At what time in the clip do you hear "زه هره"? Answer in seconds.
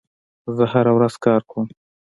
0.55-0.91